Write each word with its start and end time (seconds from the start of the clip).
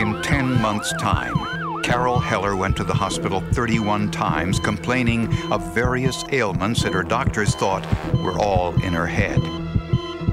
In 0.00 0.20
10 0.22 0.60
months' 0.60 0.92
time, 0.94 1.34
Carol 1.82 2.18
Heller 2.18 2.56
went 2.56 2.76
to 2.78 2.84
the 2.84 2.94
hospital 2.94 3.40
31 3.52 4.10
times 4.10 4.58
complaining 4.58 5.32
of 5.52 5.74
various 5.74 6.24
ailments 6.32 6.82
that 6.82 6.92
her 6.92 7.02
doctors 7.02 7.54
thought 7.54 7.86
were 8.14 8.36
all 8.38 8.74
in 8.82 8.92
her 8.94 9.06
head. 9.06 9.40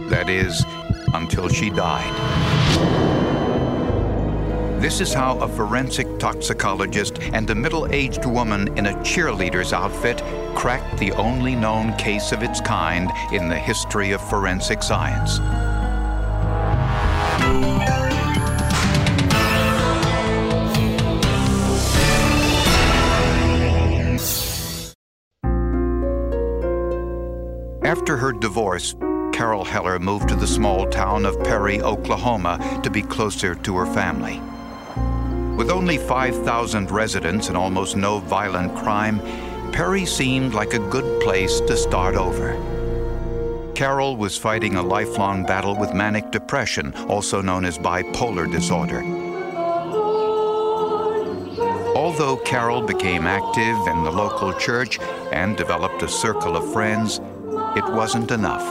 That 0.10 0.28
is, 0.28 0.66
until 1.14 1.50
she 1.50 1.70
died. 1.70 2.14
This 4.82 5.00
is 5.02 5.14
how 5.14 5.38
a 5.40 5.48
forensic 5.48 6.18
toxicologist 6.18 7.22
and 7.22 7.50
a 7.50 7.56
middle 7.56 7.92
aged 7.94 8.26
woman 8.26 8.76
in 8.78 8.88
a 8.88 8.94
cheerleader's 9.04 9.74
outfit 9.74 10.24
cracked 10.56 10.98
the 10.98 11.12
only 11.12 11.56
known 11.56 11.96
case 11.98 12.32
of 12.32 12.42
its 12.42 12.60
kind 12.60 13.12
in 13.32 13.50
the 13.50 13.60
history 13.60 14.14
of 14.14 14.22
forensic 14.30 14.82
science. 14.82 15.40
Divorce, 28.78 29.36
Carol 29.36 29.64
Heller 29.64 30.00
moved 30.00 30.30
to 30.30 30.36
the 30.36 30.48
small 30.48 30.88
town 30.88 31.26
of 31.26 31.42
Perry, 31.44 31.82
Oklahoma 31.82 32.80
to 32.84 32.90
be 32.90 33.02
closer 33.02 33.56
to 33.56 33.76
her 33.76 33.86
family. 33.86 34.42
With 35.56 35.70
only 35.70 35.98
5,000 35.98 36.92
residents 36.92 37.48
and 37.48 37.58
almost 37.58 37.96
no 37.96 38.20
violent 38.20 38.76
crime, 38.76 39.20
Perry 39.72 40.06
seemed 40.06 40.54
like 40.54 40.74
a 40.74 40.90
good 40.90 41.22
place 41.22 41.60
to 41.62 41.76
start 41.76 42.16
over. 42.16 42.56
Carol 43.76 44.16
was 44.16 44.38
fighting 44.38 44.76
a 44.76 44.82
lifelong 44.82 45.44
battle 45.44 45.76
with 45.76 45.94
manic 45.94 46.32
depression, 46.32 46.94
also 47.08 47.42
known 47.42 47.64
as 47.66 47.78
bipolar 47.78 48.52
disorder. 48.52 49.04
Although 51.96 52.38
Carol 52.38 52.82
became 52.82 53.28
active 53.28 53.78
in 53.88 54.04
the 54.04 54.12
local 54.12 54.54
church 54.54 55.00
and 55.32 55.58
developed 55.58 56.02
a 56.04 56.08
circle 56.08 56.56
of 56.56 56.72
friends, 56.72 57.20
it 57.78 57.86
wasn't 57.94 58.32
enough. 58.32 58.64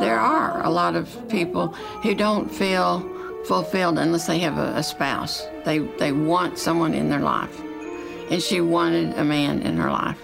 There 0.00 0.18
are 0.18 0.64
a 0.64 0.70
lot 0.70 0.96
of 0.96 1.28
people 1.28 1.68
who 2.02 2.14
don't 2.14 2.48
feel 2.48 3.00
fulfilled 3.44 3.98
unless 3.98 4.26
they 4.26 4.38
have 4.38 4.58
a, 4.58 4.76
a, 4.76 4.82
spouse. 4.82 5.46
They, 5.64 5.78
they 5.98 6.12
want 6.12 6.58
someone 6.58 6.94
in 6.94 7.10
their 7.10 7.20
life. 7.20 7.60
And 8.30 8.42
she 8.42 8.60
wanted 8.60 9.16
a 9.18 9.24
man 9.24 9.60
in 9.60 9.76
her 9.76 9.90
life. 9.90 10.18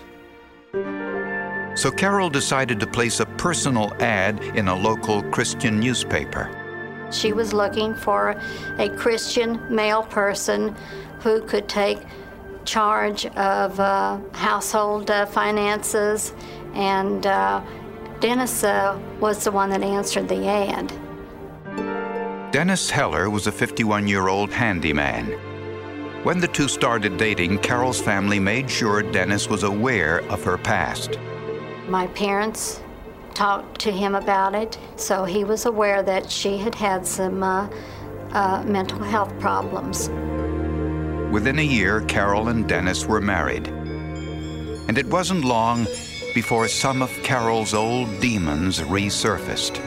So 1.77 1.91
Carol 1.91 2.31
decided 2.31 2.81
to 2.81 2.87
place 2.87 3.21
a 3.21 3.27
personal 3.27 3.93
ad 4.03 4.43
in 4.56 4.69
a 4.69 4.75
local 4.75 5.22
Christian 5.31 5.78
newspaper. 5.78 6.56
She 7.12 7.32
was 7.32 7.53
looking 7.53 7.94
for 7.94 8.41
a 8.78 8.88
Christian 8.97 9.61
male 9.75 10.03
person 10.03 10.75
who 11.21 11.43
could 11.43 11.69
take 11.69 11.99
charge 12.65 13.27
of 13.27 13.78
uh, 13.81 14.19
household 14.32 15.11
uh, 15.11 15.27
finances 15.27 16.32
and 16.75 17.27
uh, 17.27 17.62
Dennis 18.20 18.64
uh, 18.64 19.00
was 19.19 19.44
the 19.44 19.50
one 19.50 19.70
that 19.70 19.82
answered 19.82 20.28
the 20.28 20.47
ad. 20.47 20.92
Dennis 22.53 22.91
Heller 22.91 23.31
was 23.31 23.47
a 23.47 23.53
51 23.53 24.06
year 24.06 24.28
old 24.28 24.53
handyman. 24.53 25.26
When 26.22 26.38
the 26.38 26.48
two 26.48 26.69
started 26.69 27.16
dating, 27.16 27.60
Carol's 27.60 27.98
family 27.98 28.38
made 28.38 28.70
sure 28.70 29.03
Dennis 29.03 29.48
was 29.48 29.62
aware 29.62 30.19
of 30.31 30.44
her 30.44 30.58
past. 30.58 31.19
My 31.88 32.08
parents 32.08 32.82
talked 33.32 33.81
to 33.81 33.91
him 33.91 34.14
about 34.14 34.54
it, 34.54 34.76
so 34.97 35.25
he 35.25 35.44
was 35.44 35.64
aware 35.64 36.02
that 36.02 36.31
she 36.31 36.58
had 36.58 36.75
had 36.75 37.06
some 37.06 37.42
uh, 37.42 37.70
uh, 38.32 38.62
mental 38.66 39.02
health 39.02 39.32
problems. 39.41 40.10
Within 41.32 41.58
a 41.58 41.62
year, 41.62 42.02
Carol 42.02 42.48
and 42.48 42.69
Dennis 42.69 43.06
were 43.06 43.22
married. 43.22 43.69
And 44.88 44.98
it 44.98 45.06
wasn't 45.06 45.42
long 45.42 45.87
before 46.34 46.68
some 46.68 47.02
of 47.02 47.10
Carol's 47.22 47.74
old 47.74 48.20
demons 48.20 48.80
resurfaced. 48.80 49.80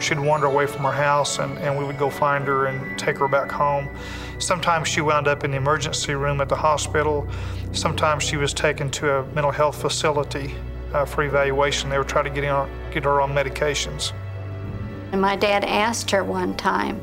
She'd 0.00 0.18
wander 0.18 0.46
away 0.46 0.66
from 0.66 0.84
her 0.84 0.92
house, 0.92 1.38
and, 1.38 1.58
and 1.58 1.76
we 1.76 1.84
would 1.84 1.98
go 1.98 2.08
find 2.10 2.46
her 2.46 2.66
and 2.66 2.98
take 2.98 3.18
her 3.18 3.28
back 3.28 3.50
home. 3.50 3.88
Sometimes 4.38 4.86
she 4.86 5.00
wound 5.00 5.26
up 5.26 5.44
in 5.44 5.50
the 5.50 5.56
emergency 5.56 6.14
room 6.14 6.40
at 6.40 6.48
the 6.48 6.56
hospital. 6.56 7.28
Sometimes 7.72 8.22
she 8.22 8.36
was 8.36 8.52
taken 8.52 8.90
to 8.92 9.10
a 9.10 9.26
mental 9.32 9.50
health 9.50 9.80
facility 9.80 10.54
uh, 10.92 11.04
for 11.04 11.24
evaluation. 11.24 11.90
They 11.90 11.98
were 11.98 12.04
trying 12.04 12.24
to 12.24 12.30
get, 12.30 12.44
on, 12.44 12.70
get 12.92 13.04
her 13.04 13.20
on 13.20 13.32
medications. 13.32 14.12
And 15.12 15.20
my 15.20 15.36
dad 15.36 15.64
asked 15.64 16.10
her 16.10 16.22
one 16.22 16.56
time, 16.56 17.00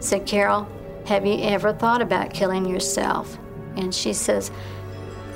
said, 0.00 0.26
Carol, 0.26 0.68
have 1.06 1.26
you 1.26 1.38
ever 1.42 1.72
thought 1.72 2.00
about 2.00 2.32
killing 2.32 2.66
yourself? 2.66 3.38
And 3.76 3.94
she 3.94 4.12
says, 4.12 4.50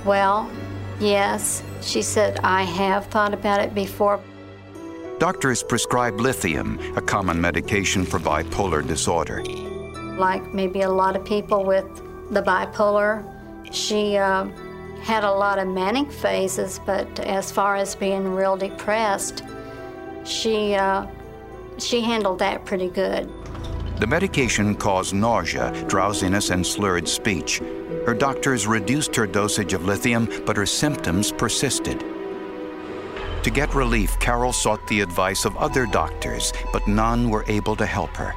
Well, 0.05 0.51
yes. 1.01 1.63
She 1.81 2.03
said, 2.03 2.39
I 2.45 2.63
have 2.63 3.07
thought 3.07 3.35
about 3.35 3.61
it 3.61 3.75
before. 3.75 4.21
Doctors 5.19 5.63
prescribe 5.63 6.19
lithium, 6.19 6.79
a 6.97 7.03
common 7.03 7.41
medication 7.41 8.05
for 8.05 8.19
bipolar 8.19 8.87
disorder. 8.87 9.43
Like 9.45 10.55
maybe 10.55 10.81
a 10.83 10.91
lot 10.91 11.17
of 11.17 11.25
people 11.25 11.65
with 11.65 11.87
the 12.31 12.43
bipolar, 12.43 13.25
she 13.71 14.17
uh, 14.17 14.45
had 15.03 15.25
a 15.25 15.33
lot 15.33 15.59
of 15.59 15.69
manic 15.69 16.11
phases, 16.11 16.81
but 16.87 17.21
as 17.21 17.51
far 17.51 17.77
as 17.77 17.95
being 17.95 18.35
real 18.35 18.57
depressed, 18.57 19.43
she, 20.25 20.75
uh, 20.75 21.07
she 21.79 22.01
handled 22.01 22.39
that 22.39 22.65
pretty 22.65 22.89
good. 22.89 23.31
The 24.01 24.07
medication 24.07 24.75
caused 24.77 25.13
nausea, 25.13 25.73
drowsiness, 25.87 26.49
and 26.49 26.67
slurred 26.67 27.07
speech. 27.07 27.59
Her 28.07 28.15
doctors 28.15 28.67
reduced 28.67 29.15
her 29.15 29.27
dosage 29.27 29.75
of 29.75 29.85
lithium, 29.85 30.27
but 30.47 30.57
her 30.57 30.65
symptoms 30.65 31.31
persisted. 31.31 32.01
To 33.43 33.51
get 33.51 33.75
relief, 33.75 34.19
Carol 34.19 34.55
sought 34.55 34.87
the 34.89 35.03
advice 35.03 35.45
of 35.45 35.55
other 35.59 35.85
doctors, 35.85 36.51
but 36.73 36.89
none 36.89 37.29
were 37.29 37.45
able 37.47 37.77
to 37.77 37.85
help 37.85 38.17
her. 38.17 38.33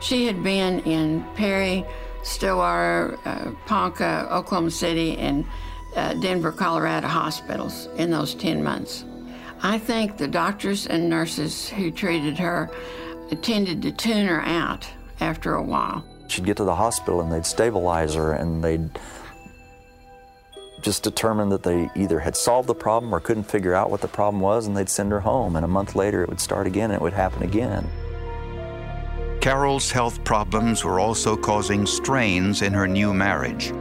She 0.00 0.26
had 0.26 0.40
been 0.44 0.78
in 0.80 1.24
Perry, 1.34 1.84
Stillwater, 2.22 3.18
uh, 3.24 3.50
Ponca, 3.66 4.28
Oklahoma 4.30 4.70
City, 4.70 5.18
and 5.18 5.44
uh, 5.96 6.14
Denver, 6.14 6.52
Colorado 6.52 7.08
hospitals 7.08 7.88
in 7.96 8.12
those 8.12 8.36
10 8.36 8.62
months. 8.62 9.04
I 9.62 9.78
think 9.78 10.16
the 10.16 10.28
doctors 10.28 10.86
and 10.86 11.10
nurses 11.10 11.68
who 11.68 11.90
treated 11.90 12.38
her 12.38 12.70
tended 13.36 13.82
to 13.82 13.92
tune 13.92 14.26
her 14.26 14.40
out 14.42 14.88
after 15.20 15.54
a 15.54 15.62
while. 15.62 16.04
She'd 16.28 16.44
get 16.44 16.56
to 16.58 16.64
the 16.64 16.74
hospital 16.74 17.20
and 17.20 17.32
they'd 17.32 17.46
stabilize 17.46 18.14
her 18.14 18.32
and 18.32 18.62
they'd 18.62 18.90
just 20.82 21.02
determine 21.02 21.48
that 21.50 21.62
they 21.62 21.90
either 21.94 22.20
had 22.20 22.36
solved 22.36 22.68
the 22.68 22.74
problem 22.74 23.14
or 23.14 23.20
couldn't 23.20 23.44
figure 23.44 23.74
out 23.74 23.90
what 23.90 24.00
the 24.00 24.08
problem 24.08 24.40
was 24.40 24.66
and 24.66 24.76
they'd 24.76 24.88
send 24.88 25.10
her 25.12 25.20
home. 25.20 25.56
And 25.56 25.64
a 25.64 25.68
month 25.68 25.94
later 25.94 26.22
it 26.22 26.28
would 26.28 26.40
start 26.40 26.66
again 26.66 26.90
and 26.90 26.94
it 26.94 27.02
would 27.02 27.12
happen 27.12 27.42
again. 27.42 27.88
Carol's 29.40 29.90
health 29.90 30.22
problems 30.22 30.84
were 30.84 31.00
also 31.00 31.36
causing 31.36 31.86
strains 31.86 32.62
in 32.62 32.72
her 32.72 32.86
new 32.86 33.14
marriage. 33.14 33.72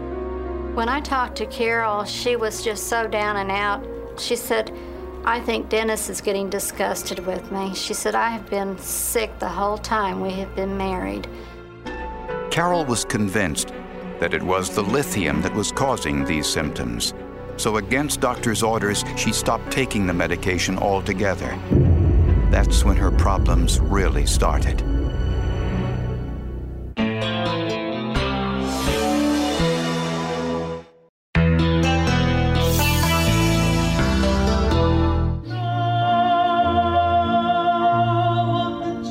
When 0.73 0.87
I 0.87 1.01
talked 1.01 1.35
to 1.37 1.45
Carol, 1.47 2.05
she 2.05 2.37
was 2.37 2.63
just 2.63 2.87
so 2.87 3.07
down 3.07 3.37
and 3.37 3.51
out. 3.51 3.85
She 4.17 4.37
said, 4.37 4.71
I 5.25 5.41
think 5.41 5.69
Dennis 5.69 6.09
is 6.09 6.21
getting 6.21 6.49
disgusted 6.49 7.19
with 7.25 7.51
me. 7.51 7.73
She 7.75 7.93
said, 7.93 8.15
I 8.15 8.29
have 8.29 8.49
been 8.49 8.77
sick 8.77 9.37
the 9.39 9.49
whole 9.49 9.77
time 9.77 10.21
we 10.21 10.31
have 10.31 10.55
been 10.55 10.77
married. 10.77 11.27
Carol 12.51 12.85
was 12.85 13.05
convinced 13.05 13.73
that 14.19 14.33
it 14.33 14.41
was 14.41 14.69
the 14.69 14.81
lithium 14.81 15.41
that 15.41 15.53
was 15.53 15.71
causing 15.71 16.25
these 16.25 16.47
symptoms. 16.47 17.13
So, 17.57 17.77
against 17.77 18.21
doctor's 18.21 18.63
orders, 18.63 19.03
she 19.17 19.33
stopped 19.33 19.69
taking 19.71 20.07
the 20.07 20.13
medication 20.13 20.77
altogether. 20.77 21.57
That's 22.49 22.83
when 22.83 22.97
her 22.97 23.11
problems 23.11 23.79
really 23.79 24.25
started. 24.25 24.88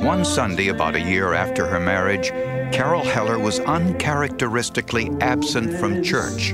One 0.08 0.24
Sunday, 0.24 0.68
about 0.68 0.94
a 0.94 1.00
year 1.02 1.34
after 1.34 1.66
her 1.66 1.78
marriage, 1.78 2.30
Carol 2.72 3.04
Heller 3.04 3.38
was 3.38 3.60
uncharacteristically 3.60 5.10
absent 5.20 5.78
from 5.78 6.02
church. 6.02 6.52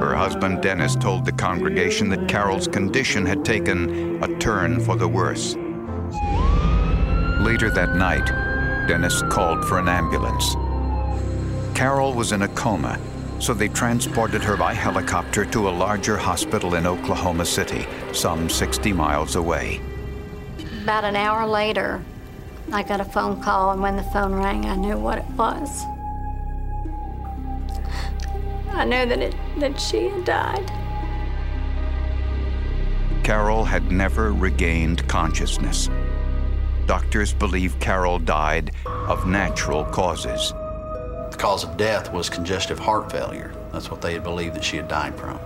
Her 0.00 0.14
husband 0.14 0.60
Dennis 0.60 0.96
told 0.96 1.24
the 1.24 1.32
congregation 1.32 2.10
that 2.10 2.28
Carol's 2.28 2.68
condition 2.68 3.24
had 3.24 3.42
taken 3.42 4.22
a 4.22 4.38
turn 4.38 4.80
for 4.80 4.96
the 4.96 5.08
worse. 5.08 5.54
Later 7.40 7.70
that 7.70 7.96
night, 7.96 8.26
Dennis 8.86 9.22
called 9.30 9.64
for 9.64 9.78
an 9.78 9.88
ambulance. 9.88 10.56
Carol 11.74 12.12
was 12.12 12.32
in 12.32 12.42
a 12.42 12.48
coma, 12.48 13.00
so 13.38 13.54
they 13.54 13.68
transported 13.68 14.42
her 14.42 14.58
by 14.58 14.74
helicopter 14.74 15.46
to 15.46 15.70
a 15.70 15.76
larger 15.84 16.18
hospital 16.18 16.74
in 16.74 16.86
Oklahoma 16.86 17.46
City, 17.46 17.86
some 18.12 18.50
60 18.50 18.92
miles 18.92 19.36
away. 19.36 19.80
About 20.82 21.04
an 21.04 21.16
hour 21.16 21.46
later, 21.46 22.02
I 22.72 22.82
got 22.82 23.00
a 23.00 23.04
phone 23.04 23.40
call, 23.40 23.70
and 23.70 23.80
when 23.80 23.96
the 23.96 24.02
phone 24.02 24.34
rang, 24.34 24.66
I 24.66 24.76
knew 24.76 24.96
what 24.96 25.18
it 25.18 25.24
was. 25.36 25.84
I 28.70 28.84
knew 28.84 29.06
that, 29.06 29.20
it, 29.20 29.34
that 29.58 29.80
she 29.80 30.08
had 30.08 30.24
died. 30.24 30.70
Carol 33.22 33.64
had 33.64 33.90
never 33.90 34.32
regained 34.32 35.06
consciousness. 35.08 35.88
Doctors 36.86 37.32
believe 37.32 37.78
Carol 37.80 38.18
died 38.18 38.72
of 38.86 39.26
natural 39.26 39.84
causes. 39.84 40.52
The 41.30 41.36
cause 41.38 41.64
of 41.64 41.76
death 41.76 42.12
was 42.12 42.30
congestive 42.30 42.78
heart 42.78 43.10
failure. 43.10 43.52
That's 43.72 43.90
what 43.90 44.00
they 44.00 44.12
had 44.12 44.22
believed 44.22 44.54
that 44.54 44.64
she 44.64 44.76
had 44.76 44.88
died 44.88 45.18
from. 45.18 45.40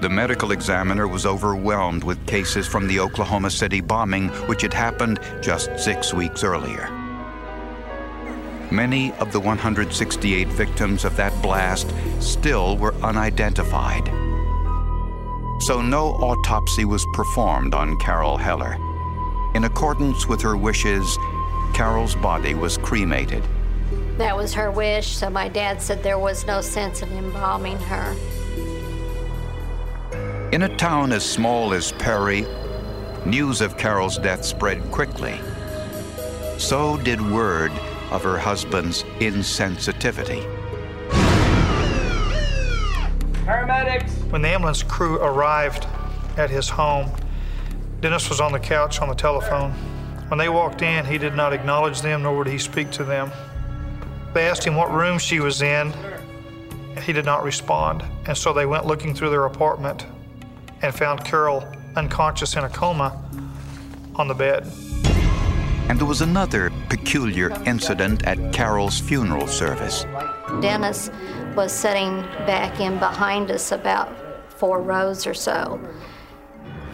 The 0.00 0.08
medical 0.08 0.52
examiner 0.52 1.06
was 1.06 1.26
overwhelmed 1.26 2.04
with 2.04 2.26
cases 2.26 2.66
from 2.66 2.88
the 2.88 2.98
Oklahoma 2.98 3.50
City 3.50 3.82
bombing, 3.82 4.28
which 4.48 4.62
had 4.62 4.72
happened 4.72 5.20
just 5.42 5.78
six 5.78 6.14
weeks 6.14 6.42
earlier. 6.42 6.88
Many 8.70 9.12
of 9.14 9.30
the 9.30 9.40
168 9.40 10.48
victims 10.48 11.04
of 11.04 11.16
that 11.16 11.42
blast 11.42 11.92
still 12.18 12.78
were 12.78 12.94
unidentified. 13.02 14.06
So 15.64 15.82
no 15.82 16.12
autopsy 16.12 16.86
was 16.86 17.04
performed 17.12 17.74
on 17.74 17.98
Carol 17.98 18.38
Heller. 18.38 18.78
In 19.54 19.64
accordance 19.64 20.26
with 20.26 20.40
her 20.40 20.56
wishes, 20.56 21.18
Carol's 21.74 22.14
body 22.14 22.54
was 22.54 22.78
cremated. 22.78 23.42
That 24.16 24.34
was 24.34 24.54
her 24.54 24.70
wish, 24.70 25.08
so 25.08 25.28
my 25.28 25.48
dad 25.48 25.82
said 25.82 26.02
there 26.02 26.18
was 26.18 26.46
no 26.46 26.62
sense 26.62 27.02
of 27.02 27.12
embalming 27.12 27.76
her. 27.80 28.16
In 30.52 30.62
a 30.62 30.76
town 30.76 31.12
as 31.12 31.24
small 31.24 31.72
as 31.72 31.92
Perry, 31.92 32.44
news 33.24 33.60
of 33.60 33.78
Carol's 33.78 34.18
death 34.18 34.44
spread 34.44 34.82
quickly. 34.90 35.38
So 36.58 36.96
did 36.96 37.20
word 37.20 37.70
of 38.10 38.24
her 38.24 38.36
husband's 38.36 39.04
insensitivity. 39.20 40.42
Paramedics! 43.44 44.10
When 44.32 44.42
the 44.42 44.48
ambulance 44.48 44.82
crew 44.82 45.20
arrived 45.20 45.86
at 46.36 46.50
his 46.50 46.68
home, 46.68 47.12
Dennis 48.00 48.28
was 48.28 48.40
on 48.40 48.50
the 48.50 48.58
couch 48.58 49.00
on 49.00 49.08
the 49.08 49.14
telephone. 49.14 49.70
When 50.26 50.38
they 50.38 50.48
walked 50.48 50.82
in, 50.82 51.04
he 51.04 51.16
did 51.16 51.36
not 51.36 51.52
acknowledge 51.52 52.00
them, 52.00 52.24
nor 52.24 52.36
would 52.38 52.48
he 52.48 52.58
speak 52.58 52.90
to 52.92 53.04
them. 53.04 53.30
They 54.34 54.48
asked 54.48 54.64
him 54.64 54.74
what 54.74 54.90
room 54.90 55.20
she 55.20 55.38
was 55.38 55.62
in, 55.62 55.92
and 55.92 56.98
he 56.98 57.12
did 57.12 57.24
not 57.24 57.44
respond. 57.44 58.02
And 58.26 58.36
so 58.36 58.52
they 58.52 58.66
went 58.66 58.84
looking 58.84 59.14
through 59.14 59.30
their 59.30 59.44
apartment 59.44 60.06
and 60.82 60.94
found 60.94 61.24
Carol 61.24 61.66
unconscious 61.96 62.56
in 62.56 62.64
a 62.64 62.68
coma 62.68 63.20
on 64.16 64.28
the 64.28 64.34
bed. 64.34 64.66
And 65.88 65.98
there 65.98 66.06
was 66.06 66.20
another 66.20 66.70
peculiar 66.88 67.50
incident 67.66 68.24
at 68.24 68.52
Carol's 68.52 69.00
funeral 69.00 69.46
service. 69.48 70.04
Dennis 70.60 71.10
was 71.56 71.72
sitting 71.72 72.22
back 72.46 72.78
in 72.78 72.98
behind 72.98 73.50
us 73.50 73.72
about 73.72 74.08
four 74.52 74.80
rows 74.82 75.26
or 75.26 75.34
so. 75.34 75.80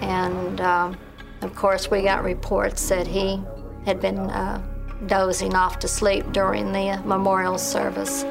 And 0.00 0.60
um, 0.60 0.96
of 1.42 1.54
course, 1.54 1.90
we 1.90 2.02
got 2.02 2.24
reports 2.24 2.88
that 2.88 3.06
he 3.06 3.42
had 3.84 4.00
been 4.00 4.18
uh, 4.18 4.62
dozing 5.06 5.54
off 5.54 5.78
to 5.80 5.88
sleep 5.88 6.32
during 6.32 6.72
the 6.72 7.00
memorial 7.04 7.58
service. 7.58 8.24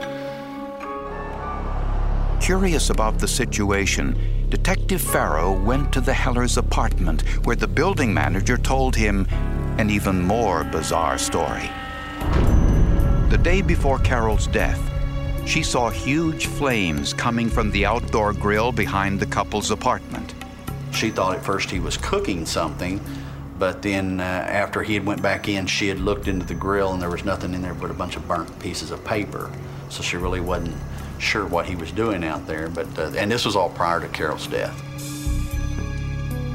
Curious 2.44 2.90
about 2.90 3.20
the 3.20 3.28
situation, 3.28 4.18
Detective 4.56 5.02
Farrow 5.02 5.52
went 5.52 5.92
to 5.92 6.00
the 6.00 6.14
Hellers' 6.14 6.56
apartment 6.56 7.24
where 7.46 7.58
the 7.58 7.68
building 7.68 8.14
manager 8.14 8.58
told 8.58 8.96
him 8.96 9.28
an 9.78 9.90
even 9.90 10.22
more 10.22 10.64
bizarre 10.64 11.18
story. 11.18 11.70
The 13.30 13.38
day 13.44 13.62
before 13.62 14.00
Carol's 14.00 14.48
death, 14.48 14.80
she 15.46 15.62
saw 15.62 15.90
huge 15.90 16.46
flames 16.46 17.14
coming 17.14 17.50
from 17.50 17.70
the 17.70 17.86
outdoor 17.86 18.32
grill 18.32 18.72
behind 18.72 19.20
the 19.20 19.26
couple's 19.26 19.72
apartment. 19.72 20.34
She 20.94 21.12
thought 21.12 21.36
at 21.36 21.44
first 21.44 21.70
he 21.70 21.82
was 21.82 21.98
cooking 21.98 22.46
something, 22.46 23.02
but 23.60 23.82
then 23.82 24.22
uh, 24.22 24.24
after 24.24 24.84
he 24.84 24.94
had 24.94 25.06
went 25.06 25.22
back 25.22 25.50
in, 25.50 25.68
she 25.68 25.90
had 25.90 26.00
looked 26.00 26.30
into 26.30 26.46
the 26.46 26.56
grill 26.56 26.94
and 26.94 27.02
there 27.02 27.10
was 27.10 27.26
nothing 27.26 27.54
in 27.54 27.62
there 27.62 27.74
but 27.74 27.92
a 27.92 27.94
bunch 27.94 28.16
of 28.16 28.26
burnt 28.26 28.58
pieces 28.60 28.90
of 28.90 29.04
paper. 29.04 29.52
So 29.90 30.02
she 30.02 30.16
really 30.16 30.40
wasn't 30.40 30.78
sure 31.22 31.46
what 31.46 31.66
he 31.66 31.76
was 31.76 31.92
doing 31.92 32.24
out 32.24 32.46
there. 32.48 32.70
But 32.70 32.88
uh, 32.98 33.12
and 33.18 33.32
this 33.32 33.46
was 33.46 33.56
all 33.56 33.70
prior 33.70 34.00
to 34.00 34.08
Carol's 34.08 34.48
death. 34.48 34.82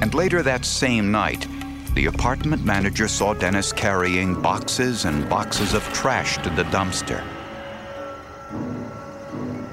And 0.02 0.14
later 0.14 0.42
that 0.42 0.64
same 0.64 1.10
night, 1.10 1.46
the 1.94 2.06
apartment 2.06 2.64
manager 2.64 3.08
saw 3.08 3.34
Dennis 3.34 3.72
carrying 3.72 4.40
boxes 4.40 5.04
and 5.04 5.28
boxes 5.28 5.74
of 5.74 5.82
trash 5.92 6.36
to 6.38 6.50
the 6.50 6.64
dumpster. 6.64 7.22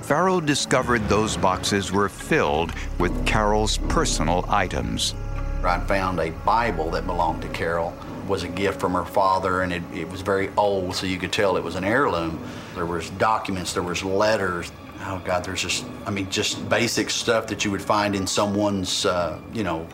Farrell 0.01 0.39
discovered 0.41 1.07
those 1.09 1.37
boxes 1.37 1.91
were 1.91 2.09
filled 2.09 2.71
with 2.97 3.25
Carol's 3.25 3.77
personal 3.89 4.45
items. 4.47 5.13
I 5.63 5.79
found 5.81 6.19
a 6.19 6.31
Bible 6.31 6.89
that 6.91 7.05
belonged 7.05 7.41
to 7.41 7.49
Carol. 7.49 7.93
Was 8.27 8.43
a 8.43 8.49
gift 8.49 8.81
from 8.81 8.93
her 8.93 9.05
father, 9.05 9.61
and 9.61 9.71
it, 9.71 9.81
it 9.93 10.09
was 10.09 10.19
very 10.19 10.49
old, 10.57 10.95
so 10.95 11.05
you 11.05 11.17
could 11.17 11.31
tell 11.31 11.55
it 11.55 11.63
was 11.63 11.75
an 11.75 11.85
heirloom. 11.85 12.43
There 12.75 12.85
was 12.85 13.09
documents, 13.11 13.73
there 13.73 13.83
was 13.83 14.03
letters. 14.03 14.69
Oh 15.01 15.21
God, 15.23 15.45
there's 15.45 15.61
just, 15.61 15.85
I 16.05 16.11
mean, 16.11 16.29
just 16.29 16.67
basic 16.67 17.09
stuff 17.09 17.47
that 17.47 17.63
you 17.63 17.71
would 17.71 17.81
find 17.81 18.15
in 18.15 18.27
someone's, 18.27 19.05
uh, 19.05 19.39
you 19.53 19.63
know, 19.63 19.87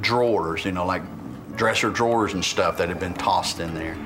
drawers, 0.00 0.64
you 0.64 0.72
know, 0.72 0.86
like 0.86 1.02
dresser 1.56 1.90
drawers 1.90 2.32
and 2.32 2.42
stuff 2.42 2.78
that 2.78 2.88
had 2.88 2.98
been 2.98 3.14
tossed 3.14 3.60
in 3.60 3.74
there. 3.74 3.96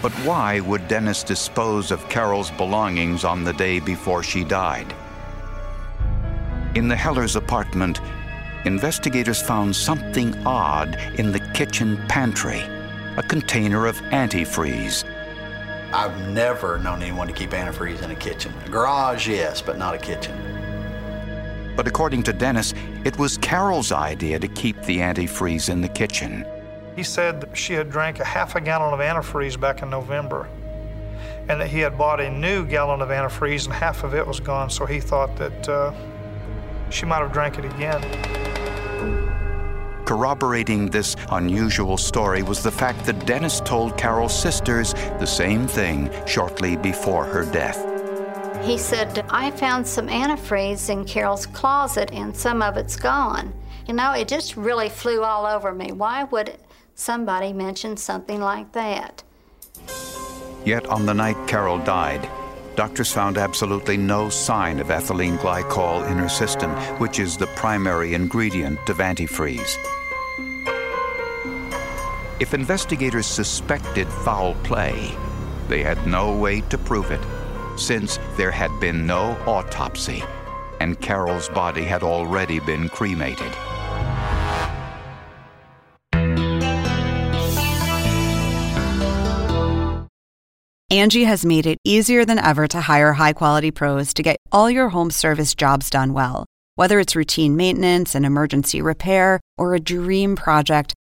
But 0.00 0.12
why 0.24 0.60
would 0.60 0.88
Dennis 0.88 1.22
dispose 1.22 1.90
of 1.90 2.08
Carol's 2.08 2.50
belongings 2.52 3.24
on 3.24 3.44
the 3.44 3.52
day 3.52 3.80
before 3.80 4.22
she 4.22 4.44
died? 4.44 4.94
In 6.74 6.88
the 6.88 6.96
Hellers' 6.96 7.36
apartment, 7.36 8.00
investigators 8.64 9.40
found 9.40 9.74
something 9.74 10.36
odd 10.46 10.96
in 11.18 11.32
the 11.32 11.40
kitchen 11.56 11.96
pantry 12.06 12.60
a 13.16 13.22
container 13.22 13.86
of 13.86 13.96
antifreeze. 14.12 15.04
I've 15.90 16.28
never 16.28 16.76
known 16.76 17.00
anyone 17.00 17.28
to 17.28 17.32
keep 17.32 17.52
antifreeze 17.52 18.02
in 18.02 18.10
a 18.10 18.14
kitchen. 18.14 18.52
A 18.66 18.68
garage, 18.68 19.26
yes, 19.26 19.62
but 19.62 19.78
not 19.78 19.94
a 19.94 19.98
kitchen. 19.98 20.36
But 21.74 21.88
according 21.88 22.24
to 22.24 22.34
Dennis, 22.34 22.74
it 23.06 23.16
was 23.16 23.38
Carol's 23.38 23.90
idea 23.90 24.38
to 24.38 24.48
keep 24.48 24.82
the 24.82 24.98
antifreeze 24.98 25.70
in 25.70 25.80
the 25.80 25.88
kitchen. 25.88 26.44
He 26.94 27.02
said 27.02 27.40
that 27.40 27.56
she 27.56 27.72
had 27.72 27.88
drank 27.88 28.20
a 28.20 28.24
half 28.26 28.54
a 28.54 28.60
gallon 28.60 28.92
of 28.92 29.00
antifreeze 29.00 29.58
back 29.58 29.80
in 29.80 29.88
November, 29.88 30.50
and 31.48 31.58
that 31.58 31.68
he 31.68 31.78
had 31.78 31.96
bought 31.96 32.20
a 32.20 32.28
new 32.28 32.66
gallon 32.66 33.00
of 33.00 33.08
antifreeze 33.08 33.64
and 33.64 33.72
half 33.72 34.04
of 34.04 34.14
it 34.14 34.26
was 34.26 34.40
gone, 34.40 34.68
so 34.68 34.84
he 34.84 35.00
thought 35.00 35.34
that 35.36 35.68
uh, 35.70 35.94
she 36.90 37.06
might 37.06 37.20
have 37.20 37.32
drank 37.32 37.58
it 37.58 37.64
again. 37.64 38.45
Corroborating 40.06 40.86
this 40.88 41.16
unusual 41.32 41.96
story 41.96 42.44
was 42.44 42.62
the 42.62 42.70
fact 42.70 43.04
that 43.06 43.26
Dennis 43.26 43.60
told 43.60 43.98
Carol's 43.98 44.40
sisters 44.40 44.94
the 45.18 45.26
same 45.26 45.66
thing 45.66 46.08
shortly 46.26 46.76
before 46.76 47.24
her 47.24 47.44
death. 47.44 47.84
He 48.64 48.78
said, 48.78 49.26
I 49.30 49.50
found 49.50 49.84
some 49.84 50.06
antifreeze 50.06 50.90
in 50.90 51.04
Carol's 51.06 51.44
closet 51.44 52.12
and 52.12 52.36
some 52.36 52.62
of 52.62 52.76
it's 52.76 52.94
gone. 52.94 53.52
You 53.88 53.94
know, 53.94 54.12
it 54.12 54.28
just 54.28 54.56
really 54.56 54.88
flew 54.88 55.24
all 55.24 55.44
over 55.44 55.72
me. 55.74 55.90
Why 55.90 56.22
would 56.22 56.56
somebody 56.94 57.52
mention 57.52 57.96
something 57.96 58.40
like 58.40 58.70
that? 58.72 59.24
Yet 60.64 60.86
on 60.86 61.06
the 61.06 61.14
night 61.14 61.48
Carol 61.48 61.78
died, 61.78 62.28
doctors 62.76 63.10
found 63.10 63.38
absolutely 63.38 63.96
no 63.96 64.28
sign 64.28 64.78
of 64.78 64.86
ethylene 64.88 65.38
glycol 65.38 66.08
in 66.08 66.16
her 66.18 66.28
system, 66.28 66.70
which 67.00 67.18
is 67.18 67.36
the 67.36 67.48
primary 67.48 68.14
ingredient 68.14 68.88
of 68.88 68.98
antifreeze. 68.98 69.76
If 72.40 72.54
investigators 72.54 73.26
suspected 73.26 74.08
foul 74.08 74.54
play, 74.62 75.16
they 75.68 75.82
had 75.82 76.06
no 76.06 76.36
way 76.36 76.60
to 76.62 76.78
prove 76.78 77.10
it, 77.10 77.20
since 77.78 78.18
there 78.36 78.50
had 78.50 78.78
been 78.80 79.06
no 79.06 79.36
autopsy 79.46 80.22
and 80.80 81.00
Carol's 81.00 81.48
body 81.48 81.84
had 81.84 82.02
already 82.02 82.60
been 82.60 82.88
cremated. 82.88 83.52
Angie 90.88 91.24
has 91.24 91.44
made 91.44 91.66
it 91.66 91.78
easier 91.84 92.24
than 92.24 92.38
ever 92.38 92.66
to 92.68 92.80
hire 92.80 93.12
high 93.12 93.32
quality 93.32 93.70
pros 93.70 94.14
to 94.14 94.22
get 94.22 94.36
all 94.52 94.70
your 94.70 94.88
home 94.88 95.10
service 95.10 95.54
jobs 95.54 95.90
done 95.90 96.12
well. 96.12 96.46
Whether 96.76 97.00
it's 97.00 97.16
routine 97.16 97.56
maintenance, 97.56 98.14
an 98.14 98.24
emergency 98.24 98.80
repair, 98.80 99.40
or 99.58 99.74
a 99.74 99.80
dream 99.80 100.36
project, 100.36 100.94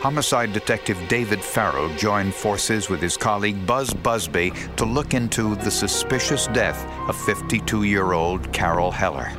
Homicide 0.00 0.52
Detective 0.52 0.96
David 1.08 1.42
Farrow 1.42 1.92
joined 1.96 2.32
forces 2.32 2.88
with 2.88 3.02
his 3.02 3.16
colleague 3.16 3.66
Buzz 3.66 3.92
Busby 3.92 4.52
to 4.76 4.84
look 4.84 5.12
into 5.12 5.56
the 5.56 5.72
suspicious 5.72 6.46
death 6.46 6.86
of 7.08 7.16
52 7.16 7.82
year 7.82 8.12
old 8.12 8.52
Carol 8.52 8.92
Heller. 8.92 9.32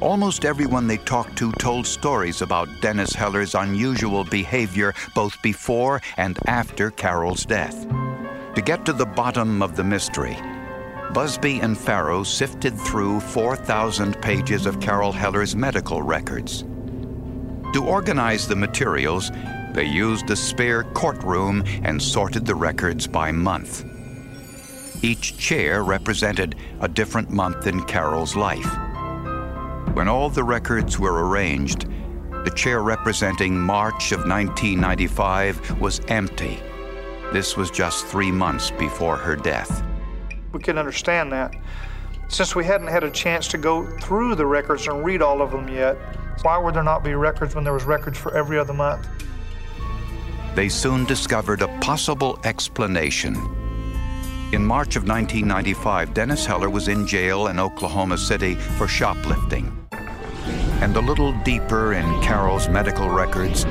Almost 0.00 0.46
everyone 0.46 0.86
they 0.86 0.96
talked 0.96 1.36
to 1.36 1.52
told 1.52 1.86
stories 1.86 2.40
about 2.40 2.70
Dennis 2.80 3.12
Heller's 3.12 3.54
unusual 3.54 4.24
behavior 4.24 4.94
both 5.14 5.40
before 5.42 6.00
and 6.16 6.38
after 6.46 6.90
Carol's 6.90 7.44
death. 7.44 7.86
To 8.54 8.62
get 8.62 8.86
to 8.86 8.94
the 8.94 9.04
bottom 9.04 9.62
of 9.62 9.76
the 9.76 9.84
mystery, 9.84 10.38
Busby 11.12 11.60
and 11.60 11.76
Farrow 11.76 12.22
sifted 12.22 12.80
through 12.80 13.20
4,000 13.20 14.22
pages 14.22 14.64
of 14.64 14.80
Carol 14.80 15.12
Heller's 15.12 15.54
medical 15.54 16.00
records. 16.00 16.64
To 17.74 17.84
organize 17.84 18.46
the 18.46 18.54
materials, 18.54 19.32
they 19.72 19.82
used 19.82 20.30
a 20.30 20.36
spare 20.36 20.84
courtroom 20.84 21.64
and 21.82 22.00
sorted 22.00 22.46
the 22.46 22.54
records 22.54 23.08
by 23.08 23.32
month. 23.32 23.84
Each 25.02 25.36
chair 25.36 25.82
represented 25.82 26.54
a 26.80 26.86
different 26.86 27.30
month 27.30 27.66
in 27.66 27.82
Carol's 27.82 28.36
life. 28.36 28.72
When 29.94 30.06
all 30.06 30.30
the 30.30 30.44
records 30.44 31.00
were 31.00 31.28
arranged, 31.28 31.88
the 32.44 32.52
chair 32.54 32.80
representing 32.80 33.60
March 33.60 34.12
of 34.12 34.20
1995 34.20 35.80
was 35.80 36.00
empty. 36.06 36.60
This 37.32 37.56
was 37.56 37.72
just 37.72 38.06
three 38.06 38.30
months 38.30 38.70
before 38.70 39.16
her 39.16 39.34
death. 39.34 39.82
We 40.52 40.60
could 40.60 40.78
understand 40.78 41.32
that. 41.32 41.52
Since 42.28 42.54
we 42.54 42.64
hadn't 42.64 42.86
had 42.86 43.02
a 43.02 43.10
chance 43.10 43.48
to 43.48 43.58
go 43.58 43.84
through 43.98 44.36
the 44.36 44.46
records 44.46 44.86
and 44.86 45.04
read 45.04 45.22
all 45.22 45.42
of 45.42 45.50
them 45.50 45.68
yet, 45.68 45.98
why 46.42 46.58
would 46.58 46.74
there 46.74 46.82
not 46.82 47.04
be 47.04 47.14
records 47.14 47.54
when 47.54 47.64
there 47.64 47.72
was 47.72 47.84
records 47.84 48.18
for 48.18 48.36
every 48.36 48.58
other 48.58 48.72
month? 48.72 49.06
They 50.54 50.68
soon 50.68 51.04
discovered 51.04 51.62
a 51.62 51.68
possible 51.78 52.38
explanation. 52.44 53.34
In 54.52 54.64
March 54.64 54.94
of 54.94 55.08
1995, 55.08 56.14
Dennis 56.14 56.46
Heller 56.46 56.70
was 56.70 56.86
in 56.86 57.06
jail 57.06 57.48
in 57.48 57.58
Oklahoma 57.58 58.16
City 58.16 58.54
for 58.54 58.86
shoplifting. 58.86 59.76
And 60.80 60.96
a 60.96 61.00
little 61.00 61.32
deeper 61.42 61.94
in 61.94 62.04
Carol's 62.22 62.68
medical 62.68 63.08
records, 63.08 63.64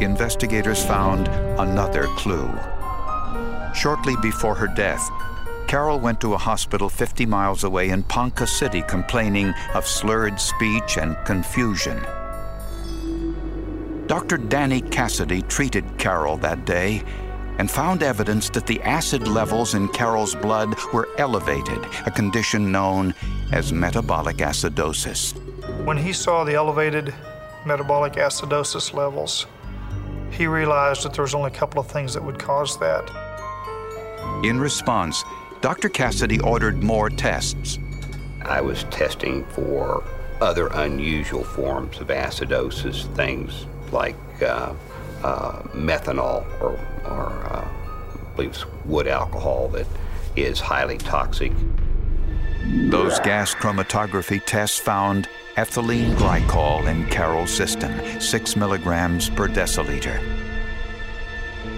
investigators 0.00 0.84
found 0.84 1.26
another 1.58 2.04
clue. 2.16 2.48
Shortly 3.74 4.14
before 4.22 4.54
her 4.54 4.68
death, 4.68 5.02
Carol 5.70 6.00
went 6.00 6.20
to 6.20 6.34
a 6.34 6.36
hospital 6.36 6.88
50 6.88 7.26
miles 7.26 7.62
away 7.62 7.90
in 7.90 8.02
Ponca 8.02 8.44
City 8.44 8.82
complaining 8.82 9.54
of 9.74 9.86
slurred 9.86 10.40
speech 10.40 10.98
and 10.98 11.16
confusion. 11.24 12.04
Dr. 14.08 14.36
Danny 14.36 14.80
Cassidy 14.80 15.42
treated 15.42 15.84
Carol 15.96 16.36
that 16.38 16.64
day 16.64 17.04
and 17.58 17.70
found 17.70 18.02
evidence 18.02 18.50
that 18.50 18.66
the 18.66 18.82
acid 18.82 19.28
levels 19.28 19.74
in 19.74 19.86
Carol's 19.90 20.34
blood 20.34 20.74
were 20.92 21.08
elevated, 21.18 21.78
a 22.04 22.10
condition 22.10 22.72
known 22.72 23.14
as 23.52 23.72
metabolic 23.72 24.38
acidosis. 24.38 25.38
When 25.84 25.96
he 25.96 26.12
saw 26.12 26.42
the 26.42 26.54
elevated 26.54 27.14
metabolic 27.64 28.14
acidosis 28.14 28.92
levels, 28.92 29.46
he 30.32 30.48
realized 30.48 31.04
that 31.04 31.14
there 31.14 31.22
was 31.22 31.32
only 31.32 31.52
a 31.52 31.54
couple 31.54 31.78
of 31.78 31.86
things 31.86 32.12
that 32.14 32.24
would 32.24 32.40
cause 32.40 32.76
that. 32.80 33.08
In 34.42 34.58
response, 34.58 35.22
Dr. 35.60 35.90
Cassidy 35.90 36.40
ordered 36.40 36.82
more 36.82 37.10
tests. 37.10 37.78
I 38.42 38.62
was 38.62 38.84
testing 38.84 39.44
for 39.46 40.02
other 40.40 40.68
unusual 40.68 41.44
forms 41.44 42.00
of 42.00 42.08
acidosis, 42.08 43.14
things 43.14 43.66
like 43.92 44.16
uh, 44.42 44.72
uh, 45.22 45.62
methanol 45.74 46.46
or, 46.62 46.80
or 47.04 47.26
uh, 47.44 47.68
I 47.68 48.36
believe 48.36 48.50
it's 48.50 48.64
wood 48.86 49.06
alcohol 49.06 49.68
that 49.68 49.86
is 50.34 50.60
highly 50.60 50.96
toxic. 50.96 51.52
Those 52.88 53.18
gas 53.20 53.54
chromatography 53.54 54.42
tests 54.46 54.78
found 54.78 55.28
ethylene 55.56 56.14
glycol 56.16 56.86
in 56.86 57.06
Carol's 57.10 57.50
system, 57.50 57.92
6 58.18 58.56
milligrams 58.56 59.28
per 59.28 59.48
deciliter. 59.48 60.39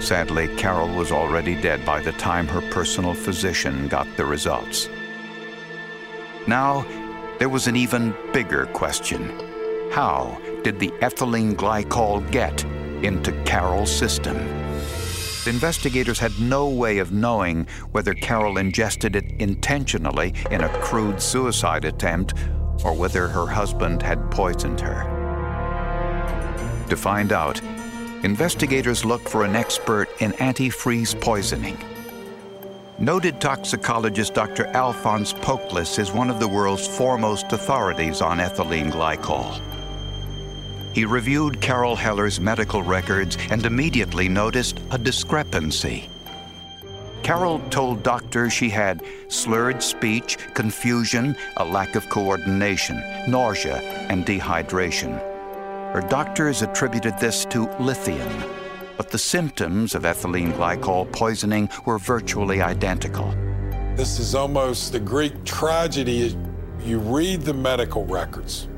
Sadly, 0.02 0.48
Carol 0.56 0.88
was 0.88 1.12
already 1.12 1.54
dead 1.54 1.86
by 1.86 2.00
the 2.02 2.10
time 2.12 2.48
her 2.48 2.60
personal 2.72 3.14
physician 3.14 3.86
got 3.86 4.08
the 4.16 4.24
results. 4.24 4.88
Now, 6.48 6.84
there 7.38 7.48
was 7.48 7.68
an 7.68 7.76
even 7.76 8.12
bigger 8.32 8.66
question. 8.66 9.30
How 9.92 10.40
did 10.64 10.80
the 10.80 10.90
ethylene 11.02 11.54
glycol 11.54 12.28
get 12.32 12.64
into 13.04 13.30
Carol's 13.44 13.94
system? 13.94 14.36
Investigators 15.46 16.18
had 16.18 16.36
no 16.40 16.68
way 16.68 16.98
of 16.98 17.12
knowing 17.12 17.68
whether 17.92 18.12
Carol 18.12 18.58
ingested 18.58 19.14
it 19.14 19.30
intentionally 19.38 20.34
in 20.50 20.62
a 20.62 20.78
crude 20.80 21.22
suicide 21.22 21.84
attempt 21.84 22.34
or 22.84 22.92
whether 22.92 23.28
her 23.28 23.46
husband 23.46 24.02
had 24.02 24.32
poisoned 24.32 24.80
her. 24.80 25.04
To 26.88 26.96
find 26.96 27.32
out, 27.32 27.60
investigators 28.22 29.04
look 29.04 29.28
for 29.28 29.44
an 29.44 29.56
expert 29.56 30.08
in 30.20 30.32
antifreeze 30.32 31.20
poisoning. 31.20 31.76
Noted 32.98 33.40
toxicologist 33.40 34.34
Dr. 34.34 34.66
Alphonse 34.68 35.32
Poklis 35.32 35.98
is 35.98 36.12
one 36.12 36.30
of 36.30 36.38
the 36.38 36.46
world's 36.46 36.86
foremost 36.86 37.52
authorities 37.52 38.20
on 38.20 38.38
ethylene 38.38 38.92
glycol. 38.92 39.60
He 40.94 41.04
reviewed 41.04 41.60
Carol 41.60 41.96
Heller's 41.96 42.38
medical 42.38 42.82
records 42.82 43.38
and 43.50 43.64
immediately 43.64 44.28
noticed 44.28 44.78
a 44.90 44.98
discrepancy. 44.98 46.08
Carol 47.22 47.60
told 47.70 48.02
doctors 48.02 48.52
she 48.52 48.68
had 48.68 49.02
slurred 49.28 49.82
speech, 49.82 50.36
confusion, 50.54 51.34
a 51.56 51.64
lack 51.64 51.94
of 51.94 52.08
coordination, 52.08 53.02
nausea, 53.26 53.78
and 54.10 54.26
dehydration. 54.26 55.31
Her 55.92 56.00
doctors 56.00 56.62
attributed 56.62 57.18
this 57.18 57.44
to 57.46 57.70
lithium, 57.78 58.44
but 58.96 59.10
the 59.10 59.18
symptoms 59.18 59.94
of 59.94 60.04
ethylene 60.04 60.54
glycol 60.54 61.12
poisoning 61.12 61.68
were 61.84 61.98
virtually 61.98 62.62
identical. 62.62 63.30
This 63.94 64.18
is 64.18 64.34
almost 64.34 64.92
the 64.92 65.00
Greek 65.00 65.44
tragedy. 65.44 66.34
You 66.82 66.98
read 66.98 67.42
the 67.42 67.52
medical 67.52 68.06
records. 68.06 68.68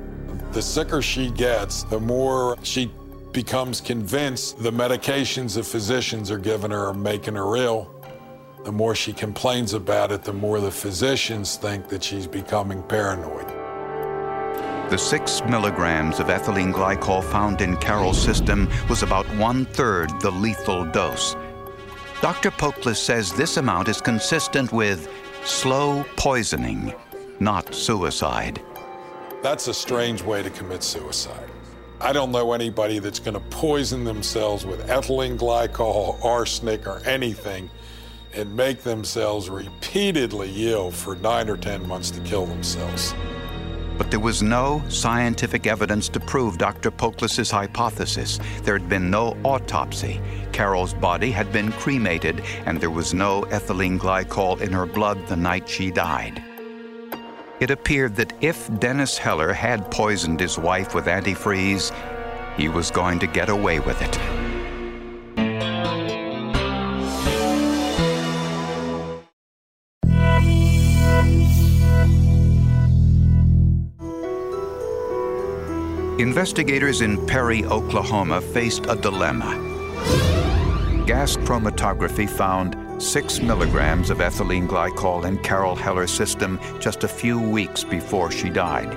The 0.50 0.60
sicker 0.60 1.00
she 1.00 1.30
gets, 1.30 1.84
the 1.84 2.00
more 2.00 2.58
she 2.64 2.90
becomes 3.30 3.80
convinced 3.80 4.60
the 4.60 4.72
medications 4.72 5.54
the 5.54 5.62
physicians 5.62 6.32
are 6.32 6.38
giving 6.38 6.72
her 6.72 6.88
are 6.88 6.94
making 6.94 7.36
her 7.36 7.54
ill. 7.54 7.94
The 8.64 8.72
more 8.72 8.96
she 8.96 9.12
complains 9.12 9.72
about 9.72 10.10
it, 10.10 10.24
the 10.24 10.32
more 10.32 10.58
the 10.58 10.72
physicians 10.72 11.54
think 11.54 11.86
that 11.90 12.02
she's 12.02 12.26
becoming 12.26 12.82
paranoid. 12.82 13.53
The 14.90 14.98
six 14.98 15.42
milligrams 15.44 16.20
of 16.20 16.26
ethylene 16.26 16.72
glycol 16.72 17.24
found 17.24 17.60
in 17.60 17.76
Carol's 17.78 18.20
system 18.20 18.68
was 18.88 19.02
about 19.02 19.26
one 19.36 19.64
third 19.64 20.10
the 20.20 20.30
lethal 20.30 20.84
dose. 20.84 21.34
Dr. 22.20 22.50
Poklis 22.50 22.96
says 22.96 23.32
this 23.32 23.56
amount 23.56 23.88
is 23.88 24.00
consistent 24.00 24.72
with 24.72 25.10
slow 25.44 26.04
poisoning, 26.16 26.94
not 27.40 27.74
suicide. 27.74 28.62
That's 29.42 29.68
a 29.68 29.74
strange 29.74 30.22
way 30.22 30.42
to 30.42 30.50
commit 30.50 30.82
suicide. 30.82 31.50
I 32.00 32.12
don't 32.12 32.30
know 32.30 32.52
anybody 32.52 32.98
that's 32.98 33.18
going 33.18 33.34
to 33.34 33.40
poison 33.48 34.04
themselves 34.04 34.66
with 34.66 34.86
ethylene 34.88 35.38
glycol, 35.38 36.22
arsenic, 36.24 36.86
or 36.86 37.00
anything 37.06 37.70
and 38.34 38.54
make 38.54 38.82
themselves 38.82 39.48
repeatedly 39.48 40.70
ill 40.70 40.90
for 40.90 41.14
nine 41.16 41.48
or 41.48 41.56
ten 41.56 41.86
months 41.86 42.10
to 42.10 42.20
kill 42.20 42.46
themselves. 42.46 43.14
But 43.96 44.10
there 44.10 44.20
was 44.20 44.42
no 44.42 44.82
scientific 44.88 45.66
evidence 45.66 46.08
to 46.10 46.20
prove 46.20 46.58
Dr. 46.58 46.90
Poklis's 46.90 47.50
hypothesis. 47.50 48.40
There 48.62 48.76
had 48.76 48.88
been 48.88 49.10
no 49.10 49.36
autopsy. 49.44 50.20
Carol's 50.52 50.94
body 50.94 51.30
had 51.30 51.52
been 51.52 51.70
cremated, 51.72 52.42
and 52.66 52.80
there 52.80 52.90
was 52.90 53.14
no 53.14 53.42
ethylene 53.50 53.98
glycol 53.98 54.60
in 54.60 54.72
her 54.72 54.86
blood 54.86 55.26
the 55.26 55.36
night 55.36 55.68
she 55.68 55.90
died. 55.90 56.42
It 57.60 57.70
appeared 57.70 58.16
that 58.16 58.32
if 58.40 58.68
Dennis 58.80 59.16
Heller 59.16 59.52
had 59.52 59.90
poisoned 59.90 60.40
his 60.40 60.58
wife 60.58 60.94
with 60.94 61.06
antifreeze, 61.06 61.92
he 62.56 62.68
was 62.68 62.90
going 62.90 63.20
to 63.20 63.26
get 63.26 63.48
away 63.48 63.78
with 63.78 64.02
it. 64.02 64.43
Investigators 76.20 77.00
in 77.00 77.26
Perry, 77.26 77.64
Oklahoma 77.64 78.40
faced 78.40 78.86
a 78.86 78.94
dilemma. 78.94 79.52
Gas 81.08 81.36
chromatography 81.38 82.30
found 82.30 83.02
six 83.02 83.40
milligrams 83.40 84.10
of 84.10 84.18
ethylene 84.18 84.68
glycol 84.68 85.24
in 85.24 85.36
Carol 85.38 85.74
Heller's 85.74 86.12
system 86.12 86.60
just 86.78 87.02
a 87.02 87.08
few 87.08 87.40
weeks 87.40 87.82
before 87.82 88.30
she 88.30 88.48
died. 88.48 88.94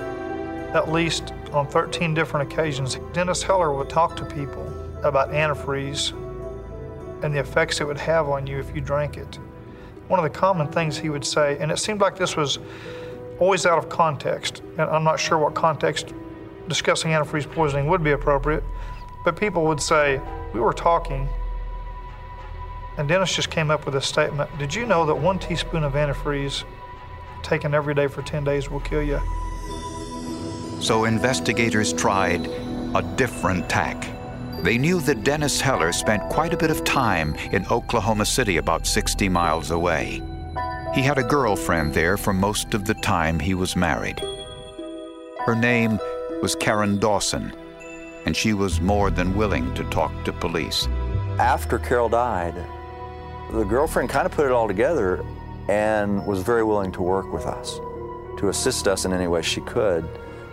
At 0.76 0.92
least 0.92 1.34
on 1.52 1.66
13 1.66 2.14
different 2.14 2.52
occasions, 2.52 2.98
Dennis 3.12 3.42
Heller 3.42 3.72
would 3.72 3.88
talk 3.88 4.14
to 4.14 4.24
people 4.24 4.72
about 5.02 5.32
antifreeze 5.32 6.12
and 7.24 7.34
the 7.34 7.40
effects 7.40 7.80
it 7.80 7.86
would 7.88 7.98
have 7.98 8.28
on 8.28 8.46
you 8.46 8.60
if 8.60 8.72
you 8.76 8.80
drank 8.80 9.16
it. 9.16 9.40
One 10.06 10.20
of 10.20 10.24
the 10.24 10.38
common 10.38 10.68
things 10.68 10.96
he 10.96 11.10
would 11.10 11.24
say, 11.24 11.58
and 11.58 11.72
it 11.72 11.80
seemed 11.80 12.00
like 12.00 12.16
this 12.16 12.36
was 12.36 12.60
always 13.40 13.66
out 13.66 13.78
of 13.78 13.88
context, 13.88 14.62
and 14.78 14.82
I'm 14.82 15.02
not 15.02 15.18
sure 15.18 15.36
what 15.36 15.54
context 15.54 16.14
discussing 16.68 17.10
antifreeze 17.10 17.50
poisoning 17.50 17.86
would 17.88 18.04
be 18.04 18.12
appropriate, 18.12 18.62
but 19.24 19.36
people 19.36 19.64
would 19.64 19.80
say, 19.80 20.20
We 20.52 20.60
were 20.60 20.72
talking, 20.72 21.28
and 22.98 23.08
Dennis 23.08 23.34
just 23.34 23.50
came 23.50 23.70
up 23.70 23.86
with 23.86 23.94
a 23.94 24.00
statement 24.00 24.50
Did 24.58 24.74
you 24.74 24.84
know 24.84 25.06
that 25.06 25.14
one 25.14 25.38
teaspoon 25.38 25.84
of 25.84 25.92
antifreeze 25.94 26.64
taken 27.42 27.72
every 27.72 27.94
day 27.94 28.08
for 28.08 28.22
10 28.22 28.44
days 28.44 28.70
will 28.70 28.80
kill 28.80 29.02
you? 29.02 29.20
So 30.80 31.04
investigators 31.04 31.92
tried 31.92 32.46
a 32.46 33.02
different 33.16 33.68
tack. 33.68 34.06
They 34.62 34.76
knew 34.76 35.00
that 35.02 35.22
Dennis 35.22 35.60
Heller 35.60 35.92
spent 35.92 36.28
quite 36.30 36.52
a 36.52 36.56
bit 36.56 36.70
of 36.70 36.84
time 36.84 37.34
in 37.52 37.64
Oklahoma 37.66 38.26
City, 38.26 38.56
about 38.56 38.86
60 38.86 39.28
miles 39.28 39.70
away. 39.70 40.20
He 40.94 41.02
had 41.02 41.18
a 41.18 41.22
girlfriend 41.22 41.94
there 41.94 42.16
for 42.16 42.32
most 42.32 42.74
of 42.74 42.84
the 42.84 42.94
time 42.94 43.38
he 43.38 43.54
was 43.54 43.76
married. 43.76 44.20
Her 45.46 45.54
name 45.54 46.00
was 46.40 46.54
Karen 46.54 46.98
Dawson, 46.98 47.52
and 48.24 48.36
she 48.36 48.54
was 48.54 48.80
more 48.80 49.10
than 49.10 49.34
willing 49.34 49.74
to 49.74 49.82
talk 49.84 50.12
to 50.24 50.32
police. 50.32 50.86
After 51.38 51.78
Carol 51.78 52.08
died, 52.08 52.54
the 53.52 53.64
girlfriend 53.64 54.08
kind 54.08 54.26
of 54.26 54.32
put 54.32 54.46
it 54.46 54.52
all 54.52 54.68
together 54.68 55.24
and 55.68 56.24
was 56.26 56.42
very 56.42 56.62
willing 56.62 56.92
to 56.92 57.02
work 57.02 57.32
with 57.32 57.44
us, 57.44 57.78
to 58.38 58.48
assist 58.50 58.86
us 58.86 59.04
in 59.04 59.12
any 59.12 59.26
way 59.26 59.42
she 59.42 59.60
could. 59.62 60.08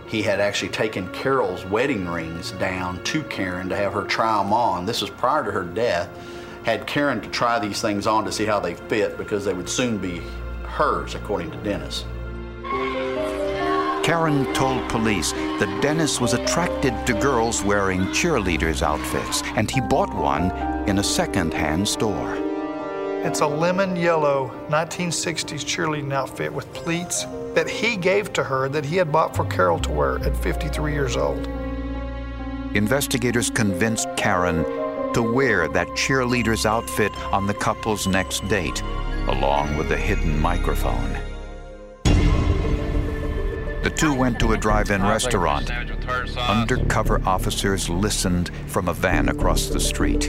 He 0.08 0.22
had 0.22 0.40
actually 0.40 0.70
taken 0.70 1.12
Carol's 1.12 1.64
wedding 1.66 2.06
rings 2.08 2.52
down 2.52 3.02
to 3.04 3.22
Karen 3.24 3.68
to 3.68 3.76
have 3.76 3.92
her 3.92 4.04
try 4.04 4.42
them 4.42 4.52
on. 4.52 4.86
This 4.86 5.00
was 5.00 5.10
prior 5.10 5.44
to 5.44 5.50
her 5.50 5.64
death. 5.64 6.08
Had 6.64 6.86
Karen 6.86 7.20
to 7.20 7.28
try 7.28 7.58
these 7.58 7.80
things 7.80 8.06
on 8.06 8.24
to 8.24 8.32
see 8.32 8.44
how 8.44 8.58
they 8.58 8.74
fit 8.74 9.16
because 9.16 9.44
they 9.44 9.52
would 9.52 9.68
soon 9.68 9.98
be 9.98 10.20
hers, 10.64 11.14
according 11.14 11.50
to 11.52 11.56
Dennis. 11.58 12.04
Karen 14.06 14.46
told 14.54 14.88
police 14.88 15.32
that 15.32 15.80
Dennis 15.82 16.20
was 16.20 16.32
attracted 16.32 16.94
to 17.08 17.12
girls 17.12 17.64
wearing 17.64 18.02
cheerleaders' 18.12 18.80
outfits, 18.80 19.42
and 19.56 19.68
he 19.68 19.80
bought 19.80 20.14
one 20.14 20.52
in 20.88 21.00
a 21.00 21.02
second-hand 21.02 21.88
store. 21.88 22.36
It's 23.26 23.40
a 23.40 23.46
lemon 23.48 23.96
yellow 23.96 24.52
1960s 24.68 25.64
cheerleading 25.64 26.12
outfit 26.12 26.52
with 26.52 26.72
pleats 26.72 27.24
that 27.56 27.68
he 27.68 27.96
gave 27.96 28.32
to 28.34 28.44
her 28.44 28.68
that 28.68 28.84
he 28.84 28.94
had 28.94 29.10
bought 29.10 29.34
for 29.34 29.44
Carol 29.44 29.80
to 29.80 29.90
wear 29.90 30.20
at 30.20 30.36
53 30.36 30.92
years 30.92 31.16
old. 31.16 31.44
Investigators 32.76 33.50
convinced 33.50 34.06
Karen 34.16 34.62
to 35.14 35.32
wear 35.34 35.66
that 35.66 35.88
cheerleader's 35.96 36.64
outfit 36.64 37.10
on 37.32 37.48
the 37.48 37.54
couple's 37.54 38.06
next 38.06 38.46
date, 38.46 38.80
along 39.26 39.76
with 39.76 39.90
a 39.90 39.96
hidden 39.96 40.38
microphone. 40.38 41.35
The 43.86 43.94
two 43.94 44.12
went 44.12 44.40
to 44.40 44.50
a 44.50 44.56
drive-in 44.56 45.00
restaurant. 45.00 45.70
Undercover 46.36 47.22
officers 47.24 47.88
listened 47.88 48.50
from 48.66 48.88
a 48.88 48.92
van 48.92 49.28
across 49.28 49.66
the 49.66 49.78
street. 49.78 50.28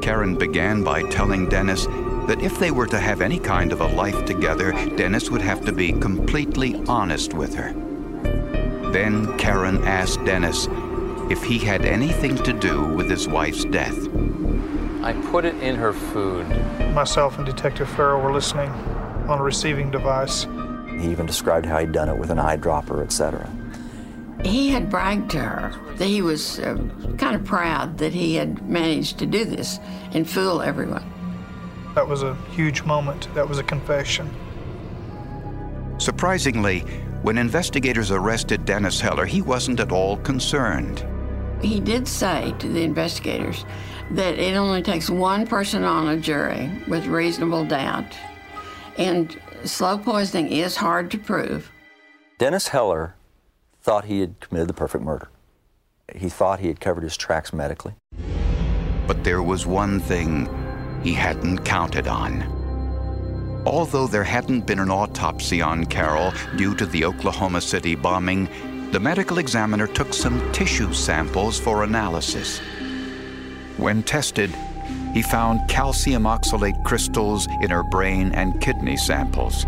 Karen 0.00 0.38
began 0.38 0.82
by 0.82 1.02
telling 1.10 1.50
Dennis 1.50 1.84
that 1.84 2.40
if 2.40 2.58
they 2.58 2.70
were 2.70 2.86
to 2.86 2.98
have 2.98 3.20
any 3.20 3.38
kind 3.38 3.74
of 3.74 3.82
a 3.82 3.88
life 3.88 4.24
together, 4.24 4.72
Dennis 4.96 5.30
would 5.30 5.42
have 5.42 5.66
to 5.66 5.72
be 5.72 5.92
completely 5.92 6.82
honest 6.88 7.34
with 7.34 7.54
her. 7.56 7.74
Then 8.90 9.36
Karen 9.36 9.84
asked 9.84 10.24
Dennis 10.24 10.66
if 11.28 11.42
he 11.44 11.58
had 11.58 11.84
anything 11.84 12.36
to 12.36 12.54
do 12.54 12.84
with 12.84 13.10
his 13.10 13.28
wife's 13.28 13.66
death. 13.66 13.98
I 15.02 15.12
put 15.30 15.44
it 15.44 15.56
in 15.56 15.74
her 15.74 15.92
food. 15.92 16.48
Myself 16.94 17.36
and 17.36 17.44
Detective 17.44 17.86
Farrell 17.90 18.22
were 18.22 18.32
listening 18.32 18.70
on 19.28 19.40
a 19.40 19.42
receiving 19.42 19.90
device. 19.90 20.46
He 20.98 21.10
even 21.10 21.26
described 21.26 21.66
how 21.66 21.78
he'd 21.78 21.92
done 21.92 22.08
it 22.08 22.16
with 22.16 22.30
an 22.30 22.38
eyedropper, 22.38 23.02
etc. 23.02 23.48
He 24.44 24.68
had 24.68 24.90
bragged 24.90 25.30
to 25.32 25.40
her 25.40 25.74
that 25.96 26.06
he 26.06 26.22
was 26.22 26.58
uh, 26.60 26.76
kind 27.18 27.34
of 27.34 27.44
proud 27.44 27.98
that 27.98 28.12
he 28.12 28.34
had 28.34 28.68
managed 28.68 29.18
to 29.18 29.26
do 29.26 29.44
this 29.44 29.78
and 30.12 30.28
fool 30.28 30.62
everyone. 30.62 31.04
That 31.94 32.06
was 32.06 32.22
a 32.22 32.34
huge 32.50 32.82
moment. 32.82 33.32
That 33.34 33.48
was 33.48 33.58
a 33.58 33.62
confession. 33.62 34.30
Surprisingly, 35.98 36.80
when 37.22 37.38
investigators 37.38 38.10
arrested 38.10 38.66
Dennis 38.66 39.00
Heller, 39.00 39.24
he 39.24 39.40
wasn't 39.40 39.80
at 39.80 39.90
all 39.90 40.18
concerned. 40.18 41.04
He 41.62 41.80
did 41.80 42.06
say 42.06 42.54
to 42.58 42.68
the 42.68 42.82
investigators 42.82 43.64
that 44.10 44.38
it 44.38 44.54
only 44.56 44.82
takes 44.82 45.08
one 45.08 45.46
person 45.46 45.82
on 45.82 46.08
a 46.08 46.20
jury 46.20 46.70
with 46.86 47.06
reasonable 47.06 47.64
doubt. 47.64 48.16
And 48.98 49.40
slow 49.68 49.98
poisoning 49.98 50.50
is 50.50 50.76
hard 50.76 51.10
to 51.10 51.18
prove. 51.18 51.70
Dennis 52.38 52.68
Heller 52.68 53.14
thought 53.82 54.04
he 54.04 54.20
had 54.20 54.40
committed 54.40 54.68
the 54.68 54.74
perfect 54.74 55.04
murder. 55.04 55.28
He 56.14 56.28
thought 56.28 56.60
he 56.60 56.68
had 56.68 56.80
covered 56.80 57.02
his 57.02 57.16
tracks 57.16 57.52
medically. 57.52 57.94
But 59.06 59.24
there 59.24 59.42
was 59.42 59.66
one 59.66 60.00
thing 60.00 60.48
he 61.02 61.12
hadn't 61.12 61.64
counted 61.64 62.08
on. 62.08 62.42
Although 63.66 64.06
there 64.06 64.24
hadn't 64.24 64.66
been 64.66 64.78
an 64.78 64.90
autopsy 64.90 65.60
on 65.60 65.86
Carol 65.86 66.32
due 66.56 66.74
to 66.76 66.86
the 66.86 67.04
Oklahoma 67.04 67.60
City 67.60 67.94
bombing, 67.94 68.48
the 68.92 69.00
medical 69.00 69.38
examiner 69.38 69.86
took 69.86 70.14
some 70.14 70.52
tissue 70.52 70.92
samples 70.92 71.58
for 71.58 71.82
analysis. 71.82 72.60
When 73.76 74.02
tested, 74.02 74.54
he 75.12 75.22
found 75.22 75.68
calcium 75.68 76.24
oxalate 76.24 76.82
crystals 76.84 77.46
in 77.62 77.70
her 77.70 77.82
brain 77.82 78.32
and 78.32 78.60
kidney 78.60 78.96
samples. 78.96 79.64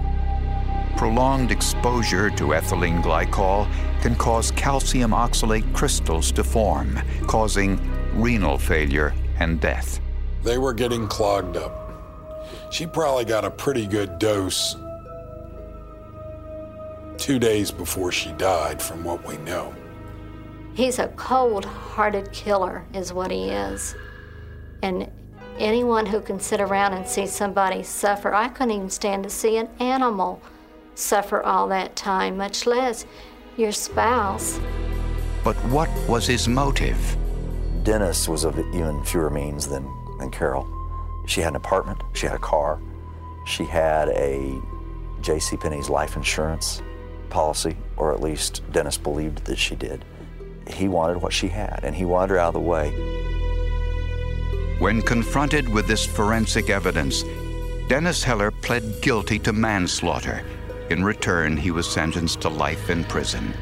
Prolonged 0.97 1.53
exposure 1.53 2.31
to 2.31 2.45
ethylene 2.49 3.03
glycol 3.03 3.71
can 4.03 4.15
cause 4.17 4.51
calcium 4.53 5.13
oxalate 5.13 5.73
crystals 5.75 6.33
to 6.33 6.45
form, 6.45 6.99
causing 7.27 7.79
renal 8.21 8.59
failure 8.59 9.15
and 9.39 9.61
death. 9.61 10.01
They 10.43 10.59
were 10.59 10.75
getting 10.75 11.07
clogged 11.07 11.57
up. 11.57 11.85
She 12.71 12.87
probably 12.87 13.25
got 13.25 13.45
a 13.45 13.51
pretty 13.51 13.87
good 13.87 14.19
dose 14.19 14.77
two 17.19 17.39
days 17.39 17.71
before 17.71 18.13
she 18.13 18.33
died, 18.33 18.81
from 18.81 19.05
what 19.05 19.27
we 19.27 19.37
know. 19.39 19.75
He's 20.75 20.99
a 20.99 21.09
cold 21.09 21.65
hearted 21.65 22.33
killer, 22.33 22.85
is 22.95 23.13
what 23.13 23.31
he 23.31 23.51
is. 23.51 23.95
And 24.83 25.11
anyone 25.59 26.07
who 26.07 26.21
can 26.21 26.39
sit 26.41 26.61
around 26.61 26.95
and 26.95 27.07
see 27.07 27.27
somebody 27.27 27.83
suffer, 27.83 28.35
I 28.35 28.49
couldn't 28.49 28.73
even 28.73 28.91
stand 28.91 29.25
to 29.25 29.31
see 29.31 29.57
an 29.57 29.69
animal 29.81 30.41
suffer 30.95 31.43
all 31.43 31.69
that 31.69 31.97
time, 31.97 32.37
much 32.37 32.67
less 32.67 33.07
your 33.57 33.73
spouse. 33.73 34.61
But 35.45 35.57
what 35.67 35.89
was 36.09 36.27
his 36.27 36.49
motive? 36.49 37.17
Dennis 37.83 38.29
was 38.29 38.45
of 38.45 38.59
even 38.59 39.03
fewer 39.05 39.31
means 39.31 39.69
than, 39.69 39.89
than 40.19 40.31
Carol. 40.31 40.67
She 41.27 41.41
had 41.41 41.51
an 41.51 41.57
apartment, 41.57 42.03
she 42.15 42.27
had 42.27 42.35
a 42.35 42.41
car, 42.41 42.81
she 43.47 43.65
had 43.65 44.09
a 44.11 44.61
J.C. 45.21 45.57
Penney's 45.57 45.89
life 45.89 46.17
insurance 46.17 46.83
policy, 47.31 47.77
or 47.97 48.13
at 48.13 48.21
least 48.21 48.63
Dennis 48.73 48.97
believed 48.97 49.45
that 49.47 49.59
she 49.59 49.75
did. 49.75 50.05
He 50.69 50.89
wanted 50.89 51.23
what 51.23 51.33
she 51.33 51.49
had, 51.49 51.81
and 51.83 51.95
he 51.95 52.05
wanted 52.05 52.31
her 52.31 52.39
out 52.39 52.49
of 52.49 52.55
the 52.55 52.61
way. 52.61 52.93
When 54.79 55.03
confronted 55.03 55.69
with 55.69 55.89
this 55.89 56.07
forensic 56.07 56.71
evidence, 56.71 57.25
Dennis 57.89 58.23
Heller 58.23 58.53
pled 58.53 59.03
guilty 59.03 59.41
to 59.41 59.53
manslaughter. 59.53 60.45
In 60.89 61.03
return, 61.03 61.57
he 61.57 61.73
was 61.73 61.91
sentenced 61.91 62.43
to 62.43 62.49
life 62.49 62.89
in 62.89 63.03
prison. 63.03 63.53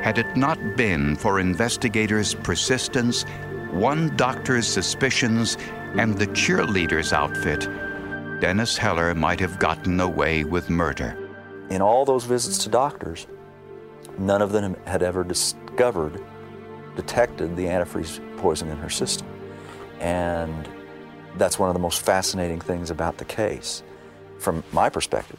Had 0.00 0.18
it 0.18 0.36
not 0.36 0.76
been 0.76 1.16
for 1.16 1.40
investigators' 1.40 2.32
persistence, 2.32 3.24
one 3.72 4.14
doctor's 4.16 4.68
suspicions, 4.68 5.58
and 5.96 6.16
the 6.16 6.28
cheerleader's 6.28 7.12
outfit, 7.12 7.68
Dennis 8.40 8.76
Heller 8.76 9.16
might 9.16 9.40
have 9.40 9.58
gotten 9.58 9.98
away 9.98 10.44
with 10.44 10.70
murder. 10.70 11.18
In 11.70 11.82
all 11.82 12.04
those 12.04 12.22
visits 12.22 12.58
to 12.58 12.68
doctors, 12.68 13.26
none 14.16 14.42
of 14.42 14.52
them 14.52 14.76
had 14.84 15.02
ever 15.02 15.24
discovered, 15.24 16.22
detected 16.94 17.56
the 17.56 17.64
antifreeze 17.64 18.20
poison 18.36 18.68
in 18.68 18.76
her 18.76 18.90
system. 18.90 19.26
And 20.02 20.68
that's 21.36 21.58
one 21.58 21.70
of 21.70 21.74
the 21.74 21.80
most 21.80 22.04
fascinating 22.04 22.60
things 22.60 22.90
about 22.90 23.16
the 23.18 23.24
case, 23.24 23.82
from 24.38 24.62
my 24.72 24.88
perspective, 24.88 25.38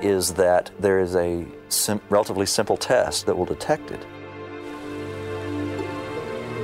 is 0.00 0.34
that 0.34 0.70
there 0.80 0.98
is 0.98 1.14
a 1.14 1.46
sim- 1.68 2.00
relatively 2.08 2.46
simple 2.46 2.78
test 2.78 3.26
that 3.26 3.36
will 3.36 3.44
detect 3.44 3.90
it. 3.90 4.06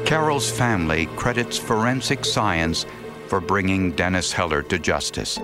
Carol's 0.06 0.50
family 0.50 1.06
credits 1.16 1.58
forensic 1.58 2.24
science 2.24 2.86
for 3.28 3.40
bringing 3.40 3.92
Dennis 3.92 4.32
Heller 4.32 4.62
to 4.62 4.78
justice. 4.78 5.38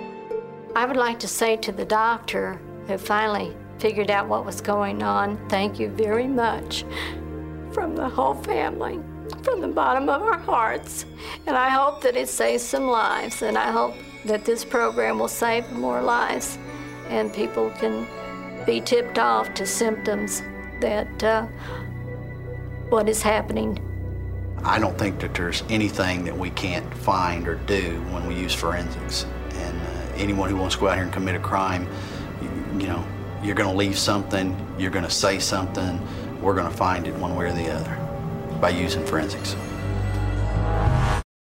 I 0.74 0.86
would 0.86 0.96
like 0.96 1.18
to 1.20 1.28
say 1.28 1.56
to 1.58 1.72
the 1.72 1.84
doctor 1.84 2.60
who 2.86 2.96
finally 2.96 3.56
figured 3.78 4.10
out 4.10 4.28
what 4.28 4.44
was 4.46 4.60
going 4.60 5.02
on, 5.02 5.38
thank 5.48 5.78
you 5.78 5.88
very 5.88 6.26
much 6.26 6.84
from 7.72 7.96
the 7.96 8.08
whole 8.08 8.34
family, 8.34 9.00
from 9.42 9.60
the 9.60 9.68
bottom 9.68 10.08
of 10.08 10.22
our 10.22 10.38
hearts. 10.38 11.06
And 11.46 11.56
I 11.56 11.68
hope 11.68 12.02
that 12.02 12.16
it 12.16 12.28
saves 12.28 12.62
some 12.62 12.86
lives, 12.86 13.42
and 13.42 13.56
I 13.56 13.70
hope 13.70 13.94
that 14.24 14.44
this 14.44 14.64
program 14.64 15.18
will 15.18 15.28
save 15.28 15.70
more 15.72 16.02
lives 16.02 16.58
and 17.08 17.32
people 17.32 17.70
can 17.70 18.06
be 18.64 18.80
tipped 18.80 19.18
off 19.18 19.52
to 19.54 19.66
symptoms 19.66 20.42
that 20.80 21.24
uh, 21.24 21.46
what 22.88 23.08
is 23.08 23.20
happening. 23.20 23.78
I 24.62 24.78
don't 24.78 24.96
think 24.98 25.18
that 25.20 25.34
there's 25.34 25.64
anything 25.68 26.24
that 26.24 26.36
we 26.36 26.50
can't 26.50 26.92
find 26.94 27.48
or 27.48 27.56
do 27.66 28.00
when 28.12 28.26
we 28.26 28.34
use 28.34 28.54
forensics. 28.54 29.26
And 29.54 29.80
uh, 29.80 30.12
anyone 30.16 30.50
who 30.50 30.56
wants 30.56 30.76
to 30.76 30.80
go 30.80 30.88
out 30.88 30.94
here 30.94 31.04
and 31.04 31.12
commit 31.12 31.34
a 31.34 31.40
crime, 31.40 31.88
you, 32.42 32.80
you 32.80 32.86
know, 32.86 33.04
you're 33.42 33.54
going 33.54 33.70
to 33.70 33.76
leave 33.76 33.98
something, 33.98 34.54
you're 34.78 34.90
going 34.90 35.04
to 35.04 35.10
say 35.10 35.38
something, 35.38 36.00
we're 36.40 36.54
going 36.54 36.70
to 36.70 36.76
find 36.76 37.06
it 37.06 37.14
one 37.14 37.34
way 37.34 37.46
or 37.46 37.52
the 37.52 37.70
other 37.70 37.99
by 38.61 38.68
using 38.68 39.05
forensics. 39.07 39.57